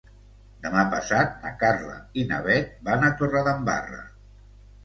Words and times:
Demà 0.61 0.85
passat 0.93 1.35
na 1.43 1.51
Carla 1.63 1.97
i 2.21 2.25
na 2.31 2.39
Bet 2.49 2.73
van 2.89 3.07
a 3.11 3.15
Torredembarra. 3.21 4.05